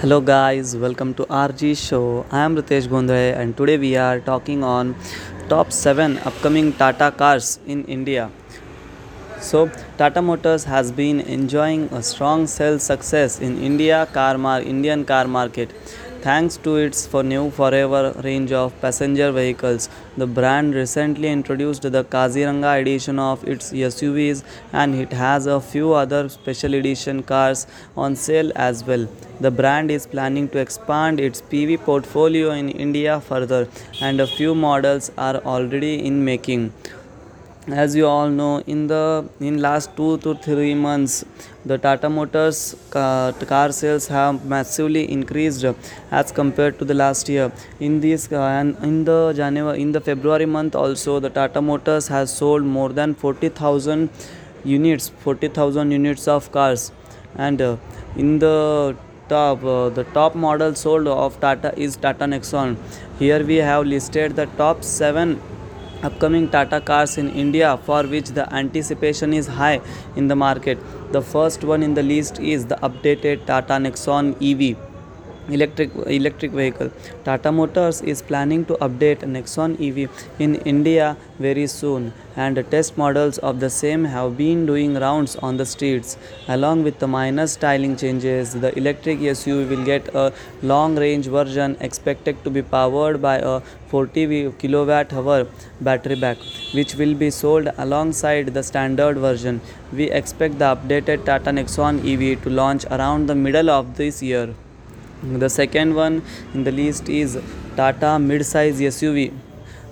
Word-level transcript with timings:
Hello 0.00 0.20
guys, 0.20 0.76
welcome 0.76 1.14
to 1.14 1.24
RG 1.24 1.74
show. 1.74 2.26
I 2.30 2.40
am 2.40 2.54
Ritesh 2.54 2.86
Gondre 2.86 3.34
and 3.34 3.56
today 3.56 3.78
we 3.78 3.96
are 3.96 4.20
talking 4.20 4.62
on 4.62 4.94
top 5.48 5.72
7 5.72 6.18
upcoming 6.18 6.74
Tata 6.74 7.10
cars 7.10 7.58
in 7.66 7.82
India. 7.86 8.30
So 9.40 9.70
Tata 9.96 10.20
Motors 10.20 10.64
has 10.64 10.92
been 10.92 11.20
enjoying 11.20 11.84
a 11.92 12.02
strong 12.02 12.46
sales 12.46 12.82
success 12.82 13.40
in 13.40 13.56
India 13.62 14.06
car 14.12 14.36
mar- 14.36 14.60
Indian 14.60 15.02
car 15.06 15.26
market 15.26 15.72
thanks 16.26 16.56
to 16.62 16.72
its 16.84 17.06
for 17.10 17.22
new 17.22 17.42
forever 17.56 18.00
range 18.24 18.52
of 18.60 18.72
passenger 18.80 19.30
vehicles. 19.30 19.88
The 20.16 20.26
brand 20.26 20.74
recently 20.74 21.28
introduced 21.28 21.82
the 21.82 22.02
Kaziranga 22.02 22.80
edition 22.80 23.20
of 23.20 23.44
its 23.46 23.70
SUVs 23.72 24.42
and 24.72 24.96
it 24.96 25.12
has 25.12 25.46
a 25.46 25.60
few 25.60 25.92
other 25.92 26.28
special 26.28 26.74
edition 26.74 27.22
cars 27.22 27.68
on 27.96 28.16
sale 28.16 28.50
as 28.56 28.82
well. 28.82 29.06
The 29.38 29.52
brand 29.52 29.92
is 29.92 30.04
planning 30.04 30.48
to 30.48 30.58
expand 30.58 31.20
its 31.20 31.42
PV 31.42 31.78
portfolio 31.84 32.50
in 32.50 32.70
India 32.70 33.20
further 33.20 33.68
and 34.00 34.20
a 34.20 34.26
few 34.26 34.56
models 34.56 35.12
are 35.16 35.36
already 35.54 36.04
in 36.04 36.24
making 36.24 36.72
as 37.68 37.96
you 37.96 38.06
all 38.06 38.28
know 38.28 38.62
in 38.68 38.86
the 38.86 39.28
in 39.40 39.60
last 39.60 39.96
2 39.96 40.18
to 40.18 40.34
3 40.36 40.74
months 40.74 41.24
the 41.64 41.76
tata 41.76 42.08
motors 42.08 42.76
car, 42.90 43.32
car 43.32 43.72
sales 43.72 44.06
have 44.06 44.44
massively 44.44 45.10
increased 45.10 45.64
as 46.12 46.30
compared 46.30 46.78
to 46.78 46.84
the 46.84 46.94
last 46.94 47.28
year. 47.28 47.50
In 47.80 48.00
this 48.00 48.30
uh, 48.30 48.40
and 48.40 48.76
in 48.84 49.04
the 49.04 49.32
january 49.32 49.82
in 49.82 49.90
the 49.90 50.00
february 50.00 50.46
month 50.46 50.76
also 50.76 51.18
the 51.18 51.28
tata 51.28 51.60
motors 51.60 52.06
has 52.06 52.32
sold 52.32 52.62
more 52.62 52.90
than 52.90 53.14
40000 53.14 54.10
units 54.64 55.08
40000 55.08 55.90
units 55.90 56.28
of 56.28 56.52
cars. 56.52 56.92
And 57.34 57.60
uh, 57.60 57.76
in 58.14 58.38
the 58.38 58.96
top 59.28 59.64
uh, 59.64 59.88
the 59.88 60.04
top 60.04 60.36
model 60.36 60.72
sold 60.76 61.08
of 61.08 61.40
tata 61.40 61.76
is 61.76 61.96
tata 61.96 62.26
nexon. 62.26 62.76
Here 63.18 63.44
we 63.44 63.56
have 63.56 63.86
listed 63.86 64.36
the 64.36 64.46
top 64.56 64.84
7 64.84 65.40
upcoming 66.08 66.48
Tata 66.48 66.80
cars 66.80 67.18
in 67.18 67.28
India 67.30 67.76
for 67.84 68.02
which 68.04 68.30
the 68.40 68.52
anticipation 68.54 69.32
is 69.32 69.46
high 69.46 69.80
in 70.16 70.28
the 70.28 70.36
market. 70.36 70.78
The 71.12 71.22
first 71.22 71.64
one 71.64 71.82
in 71.82 71.94
the 71.94 72.02
list 72.02 72.38
is 72.38 72.66
the 72.66 72.76
updated 72.76 73.46
Tata 73.46 73.74
Nexon 73.74 74.34
EV 74.50 74.85
electric 75.48 75.94
electric 76.06 76.50
vehicle. 76.50 76.90
Tata 77.24 77.52
motors 77.52 78.00
is 78.02 78.22
planning 78.22 78.64
to 78.66 78.74
update 78.86 79.20
nexon 79.34 79.76
ev 79.88 79.98
in 80.38 80.54
india 80.72 81.16
very 81.38 81.66
soon 81.66 82.12
and 82.44 82.62
test 82.70 82.96
models 83.02 83.38
of 83.38 83.60
the 83.60 83.70
same 83.70 84.04
have 84.14 84.36
been 84.36 84.66
doing 84.66 84.94
rounds 84.94 85.36
on 85.36 85.56
the 85.56 85.66
streets. 85.66 86.16
Along 86.48 86.82
with 86.82 86.98
the 86.98 87.06
minor 87.06 87.46
styling 87.46 87.96
changes 87.96 88.52
the 88.64 88.76
electric 88.78 89.20
suv 89.38 89.70
will 89.70 89.84
get 89.84 90.12
a 90.14 90.32
long 90.62 90.96
range 90.96 91.26
version 91.38 91.76
expected 91.80 92.42
to 92.44 92.50
be 92.50 92.62
powered 92.62 93.22
by 93.22 93.36
a 93.38 93.60
40 93.88 94.52
kilowatt 94.58 95.12
hour 95.12 95.46
battery 95.80 96.16
pack 96.16 96.38
which 96.72 96.94
will 96.96 97.14
be 97.14 97.30
sold 97.30 97.68
alongside 97.78 98.52
the 98.52 98.62
standard 98.62 99.16
version. 99.16 99.60
We 99.92 100.10
expect 100.10 100.58
the 100.58 100.76
updated 100.76 101.24
tata 101.24 101.50
nexon 101.50 102.04
ev 102.12 102.42
to 102.42 102.50
launch 102.50 102.84
around 102.90 103.26
the 103.26 103.34
middle 103.34 103.70
of 103.70 103.96
this 103.96 104.22
year 104.22 104.54
the 105.34 105.48
second 105.50 105.94
one 105.94 106.22
in 106.54 106.64
the 106.64 106.72
list 106.72 107.08
is 107.08 107.38
Tata 107.76 108.18
mid-size 108.18 108.80
SUV. 108.80 109.32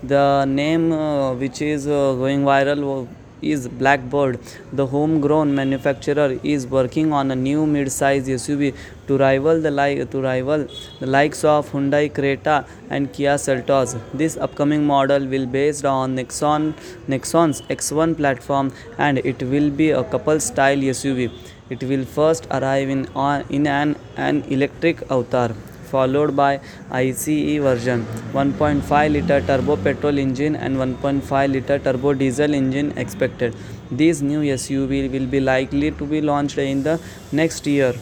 The 0.02 0.44
name 0.44 0.92
uh, 0.92 1.34
which 1.34 1.60
is 1.60 1.86
uh, 1.86 2.14
going 2.14 2.42
viral 2.44 3.08
is 3.42 3.68
Blackbird. 3.68 4.38
The 4.72 4.86
homegrown 4.86 5.54
manufacturer 5.54 6.38
is 6.42 6.66
working 6.66 7.12
on 7.12 7.30
a 7.30 7.36
new 7.36 7.66
mid-size 7.66 8.28
SUV 8.28 8.74
to 9.06 9.18
rival 9.18 9.60
the 9.60 9.70
like 9.70 10.10
to 10.10 10.20
rival 10.20 10.66
the 11.00 11.06
likes 11.06 11.44
of 11.44 11.70
Hyundai 11.70 12.10
Creta 12.10 12.66
and 12.90 13.12
Kia 13.12 13.34
Seltos. 13.34 13.98
This 14.12 14.36
upcoming 14.36 14.86
model 14.86 15.26
will 15.26 15.46
be 15.46 15.52
based 15.58 15.84
on 15.84 16.16
Nexon 16.16 16.74
Nexon's 17.08 17.62
X1 17.62 18.16
platform 18.16 18.72
and 18.98 19.18
it 19.18 19.42
will 19.42 19.70
be 19.70 19.90
a 19.90 20.02
coupe 20.04 20.40
style 20.40 20.78
SUV. 20.78 21.30
It 21.70 21.82
will 21.82 22.04
first 22.04 22.46
arrive 22.50 22.88
in, 22.90 23.06
on, 23.14 23.44
in 23.48 23.66
an, 23.66 23.96
an 24.16 24.42
electric 24.44 25.02
avatar 25.10 25.54
followed 25.90 26.34
by 26.36 26.60
ICE 26.90 27.58
version 27.66 28.04
1.5 28.32 29.12
liter 29.12 29.40
turbo 29.40 29.76
petrol 29.76 30.18
engine 30.18 30.56
and 30.56 30.76
1.5 30.76 31.52
liter 31.52 31.78
turbo 31.78 32.14
diesel 32.14 32.54
engine 32.54 32.92
expected. 32.96 33.54
These 33.90 34.22
new 34.22 34.40
SUV 34.40 35.10
will 35.12 35.26
be 35.26 35.40
likely 35.40 35.90
to 35.92 36.06
be 36.06 36.20
launched 36.20 36.58
in 36.58 36.82
the 36.82 37.00
next 37.32 37.66
year. 37.66 37.94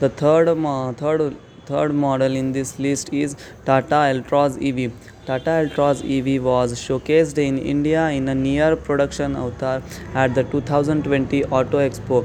The 0.00 0.08
third, 0.08 0.48
third, 0.98 1.36
third 1.66 1.94
model 1.94 2.36
in 2.36 2.52
this 2.52 2.78
list 2.78 3.12
is 3.12 3.36
Tata 3.64 4.00
Altroz 4.08 4.58
EV. 4.62 4.92
Tata 5.26 5.50
Altroz 5.50 6.02
EV 6.04 6.42
was 6.42 6.74
showcased 6.74 7.38
in 7.38 7.58
India 7.58 8.08
in 8.10 8.28
a 8.28 8.34
near 8.34 8.76
production 8.76 9.34
avatar 9.34 9.82
at 10.14 10.34
the 10.34 10.44
2020 10.44 11.44
Auto 11.46 11.78
Expo 11.78 12.24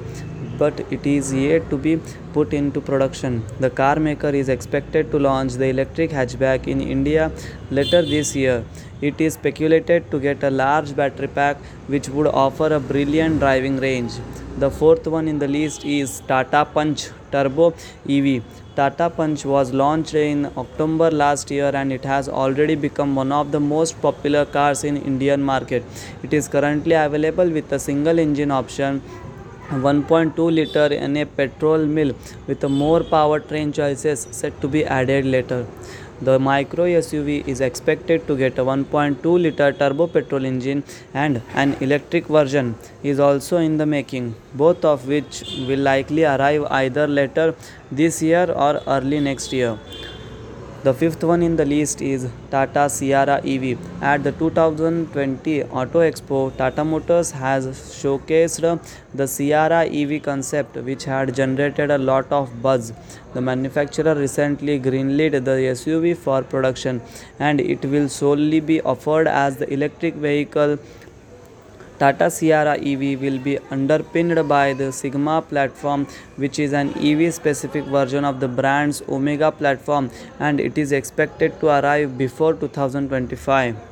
but 0.61 0.79
it 0.95 1.05
is 1.05 1.33
yet 1.33 1.69
to 1.71 1.77
be 1.77 1.93
put 2.33 2.53
into 2.53 2.81
production. 2.89 3.43
The 3.59 3.69
car 3.69 3.95
maker 4.07 4.29
is 4.29 4.49
expected 4.49 5.11
to 5.11 5.19
launch 5.19 5.53
the 5.53 5.67
electric 5.75 6.11
hatchback 6.11 6.67
in 6.67 6.81
India 6.81 7.31
later 7.69 8.01
this 8.01 8.35
year. 8.35 8.63
It 9.01 9.19
is 9.19 9.33
speculated 9.33 10.11
to 10.11 10.19
get 10.19 10.43
a 10.43 10.51
large 10.51 10.95
battery 10.95 11.27
pack 11.27 11.57
which 11.87 12.09
would 12.09 12.27
offer 12.27 12.67
a 12.73 12.79
brilliant 12.79 13.39
driving 13.39 13.77
range. 13.77 14.13
The 14.59 14.69
fourth 14.69 15.07
one 15.07 15.27
in 15.27 15.39
the 15.39 15.47
list 15.47 15.85
is 15.85 16.19
Tata 16.27 16.65
Punch 16.73 17.09
Turbo 17.31 17.73
EV. 18.07 18.43
Tata 18.75 19.09
Punch 19.09 19.43
was 19.45 19.73
launched 19.73 20.13
in 20.13 20.45
October 20.57 21.09
last 21.09 21.49
year 21.51 21.71
and 21.73 21.91
it 21.91 22.05
has 22.05 22.29
already 22.29 22.75
become 22.75 23.15
one 23.15 23.31
of 23.31 23.51
the 23.51 23.59
most 23.59 23.99
popular 24.01 24.45
cars 24.45 24.83
in 24.83 24.97
Indian 24.97 25.41
market. 25.41 25.83
It 26.23 26.33
is 26.33 26.47
currently 26.47 26.93
available 26.93 27.49
with 27.49 27.71
a 27.71 27.79
single 27.79 28.19
engine 28.19 28.51
option 28.51 29.01
1.2 29.71 30.53
liter 30.53 30.87
in 30.93 31.15
a 31.15 31.25
petrol 31.25 31.85
mill 31.85 32.13
with 32.45 32.61
more 32.69 32.99
powertrain 32.99 33.73
choices 33.73 34.27
set 34.29 34.59
to 34.59 34.67
be 34.67 34.83
added 34.83 35.25
later. 35.25 35.65
The 36.21 36.37
micro 36.37 36.85
SUV 36.85 37.47
is 37.47 37.61
expected 37.61 38.27
to 38.27 38.35
get 38.37 38.59
a 38.59 38.63
1.2 38.63 39.41
liter 39.41 39.71
turbo 39.71 40.07
petrol 40.07 40.45
engine 40.45 40.83
and 41.13 41.41
an 41.55 41.77
electric 41.79 42.27
version 42.27 42.75
is 43.01 43.19
also 43.19 43.57
in 43.57 43.77
the 43.77 43.85
making, 43.85 44.35
both 44.53 44.83
of 44.83 45.07
which 45.07 45.43
will 45.67 45.79
likely 45.79 46.25
arrive 46.25 46.65
either 46.69 47.07
later 47.07 47.55
this 47.91 48.21
year 48.21 48.51
or 48.51 48.81
early 48.85 49.19
next 49.21 49.53
year. 49.53 49.79
The 50.83 50.95
fifth 50.95 51.23
one 51.23 51.43
in 51.43 51.57
the 51.57 51.63
list 51.63 52.01
is 52.01 52.27
Tata 52.49 52.89
Sierra 52.89 53.39
EV. 53.45 53.77
At 54.01 54.23
the 54.23 54.31
2020 54.31 55.65
Auto 55.65 55.99
Expo, 55.99 56.57
Tata 56.57 56.83
Motors 56.83 57.29
has 57.29 57.67
showcased 57.67 58.79
the 59.13 59.27
Sierra 59.27 59.85
EV 59.85 60.23
concept, 60.23 60.77
which 60.77 61.03
had 61.03 61.35
generated 61.35 61.91
a 61.91 61.99
lot 61.99 62.31
of 62.31 62.63
buzz. 62.63 62.93
The 63.35 63.41
manufacturer 63.41 64.15
recently 64.15 64.79
greenlit 64.79 65.33
the 65.45 65.57
SUV 65.75 66.17
for 66.17 66.41
production, 66.41 66.99
and 67.37 67.61
it 67.61 67.85
will 67.85 68.09
solely 68.09 68.59
be 68.59 68.81
offered 68.81 69.27
as 69.27 69.57
the 69.57 69.71
electric 69.71 70.15
vehicle 70.15 70.79
Tata 72.01 72.31
Sierra 72.31 72.77
EV 72.79 73.21
will 73.21 73.37
be 73.37 73.59
underpinned 73.69 74.47
by 74.49 74.73
the 74.73 74.91
Sigma 74.91 75.39
platform 75.43 76.07
which 76.35 76.57
is 76.57 76.73
an 76.73 76.89
EV 76.97 77.31
specific 77.31 77.83
version 77.83 78.25
of 78.25 78.39
the 78.39 78.47
brand's 78.47 79.03
Omega 79.07 79.51
platform 79.51 80.09
and 80.39 80.59
it 80.59 80.79
is 80.79 80.91
expected 80.91 81.59
to 81.59 81.67
arrive 81.67 82.17
before 82.17 82.55
2025. 82.55 83.90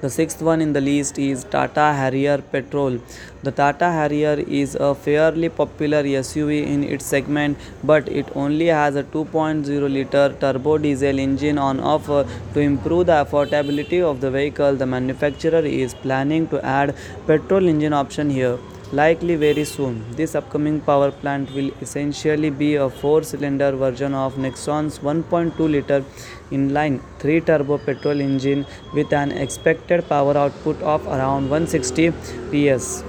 The 0.00 0.08
sixth 0.08 0.40
one 0.40 0.60
in 0.60 0.72
the 0.72 0.80
list 0.80 1.18
is 1.18 1.44
Tata 1.44 1.92
Harrier 1.92 2.38
Petrol. 2.38 2.98
The 3.42 3.50
Tata 3.50 3.90
Harrier 3.90 4.42
is 4.48 4.74
a 4.74 4.94
fairly 4.94 5.48
popular 5.48 6.02
SUV 6.02 6.66
in 6.66 6.82
its 6.84 7.04
segment, 7.04 7.58
but 7.84 8.08
it 8.08 8.26
only 8.34 8.66
has 8.66 8.96
a 8.96 9.02
2.0 9.02 9.92
liter 9.92 10.34
turbo 10.40 10.78
diesel 10.78 11.18
engine 11.18 11.58
on 11.58 11.80
offer. 11.80 12.26
To 12.54 12.60
improve 12.60 13.06
the 13.06 13.24
affordability 13.24 14.02
of 14.02 14.20
the 14.20 14.30
vehicle, 14.30 14.74
the 14.74 14.86
manufacturer 14.86 15.64
is 15.64 15.94
planning 15.94 16.48
to 16.48 16.64
add 16.64 16.94
petrol 17.26 17.68
engine 17.68 17.92
option 17.92 18.30
here 18.30 18.58
likely 18.92 19.36
very 19.36 19.64
soon. 19.64 20.04
This 20.16 20.34
upcoming 20.34 20.80
power 20.80 21.10
plant 21.10 21.52
will 21.54 21.70
essentially 21.80 22.50
be 22.50 22.74
a 22.74 22.88
four 22.90 23.22
cylinder 23.22 23.72
version 23.72 24.14
of 24.14 24.36
Nexon's 24.36 24.98
1.2 24.98 25.58
liter 25.58 26.04
inline 26.50 27.00
3 27.20 27.40
turbo 27.40 27.78
petrol 27.78 28.20
engine 28.20 28.66
with 28.92 29.12
an 29.12 29.30
expected 29.32 30.08
power 30.08 30.36
output 30.36 30.80
of 30.82 31.06
around 31.06 31.48
160 31.50 32.10
PS. 32.50 33.04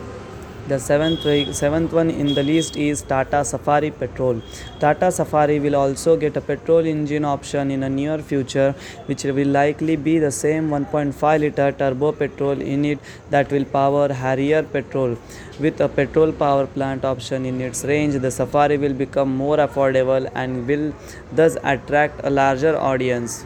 The 0.67 0.79
seventh, 0.79 1.23
seventh 1.55 1.91
one 1.91 2.09
in 2.09 2.33
the 2.33 2.43
list 2.43 2.77
is 2.77 3.01
Tata 3.01 3.43
Safari 3.43 3.89
Petrol. 3.91 4.41
Tata 4.79 5.11
Safari 5.11 5.59
will 5.59 5.75
also 5.75 6.15
get 6.15 6.37
a 6.37 6.41
petrol 6.41 6.85
engine 6.85 7.25
option 7.25 7.71
in 7.71 7.83
a 7.83 7.89
near 7.89 8.19
future, 8.19 8.75
which 9.07 9.23
will 9.23 9.47
likely 9.47 9.95
be 9.95 10.19
the 10.19 10.31
same 10.31 10.69
1.5 10.69 11.39
liter 11.39 11.71
turbo 11.71 12.11
petrol 12.11 12.61
unit 12.61 12.99
that 13.31 13.51
will 13.51 13.65
power 13.65 14.13
Harrier 14.13 14.63
Petrol. 14.63 15.17
With 15.59 15.81
a 15.81 15.89
petrol 15.89 16.31
power 16.31 16.67
plant 16.67 17.05
option 17.05 17.45
in 17.45 17.59
its 17.59 17.83
range, 17.83 18.13
the 18.21 18.31
Safari 18.31 18.77
will 18.77 18.93
become 18.93 19.35
more 19.35 19.57
affordable 19.57 20.29
and 20.35 20.67
will 20.67 20.93
thus 21.33 21.57
attract 21.63 22.21
a 22.23 22.29
larger 22.29 22.77
audience 22.77 23.43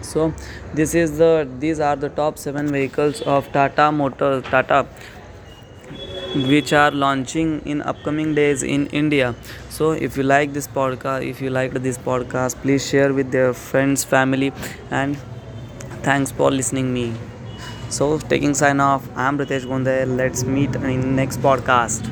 so 0.00 0.32
this 0.74 0.94
is 0.94 1.18
the 1.18 1.48
these 1.58 1.80
are 1.80 1.96
the 1.96 2.08
top 2.08 2.38
7 2.38 2.68
vehicles 2.68 3.20
of 3.22 3.50
tata 3.52 3.90
motors 3.90 4.44
tata 4.44 4.86
which 6.34 6.72
are 6.72 6.90
launching 6.90 7.60
in 7.64 7.80
upcoming 7.82 8.34
days 8.34 8.62
in 8.62 8.86
india. 8.88 9.34
So 9.70 9.92
if 9.92 10.16
you 10.16 10.22
like 10.22 10.52
this 10.52 10.66
podcast 10.68 11.28
if 11.28 11.40
you 11.40 11.50
liked 11.50 11.82
this 11.82 11.98
podcast 11.98 12.60
please 12.62 12.86
share 12.88 13.12
with 13.12 13.32
your 13.32 13.52
friends 13.54 14.04
family 14.04 14.52
and 14.90 15.16
thanks 16.02 16.30
for 16.32 16.50
listening 16.50 16.92
me. 16.92 17.14
So 17.90 18.18
taking 18.18 18.54
sign 18.54 18.80
off 18.80 19.08
i'm 19.26 19.38
ritesh 19.38 19.66
gonde 19.74 19.94
let's 20.22 20.44
meet 20.56 20.74
in 20.94 21.04
next 21.20 21.40
podcast 21.48 22.10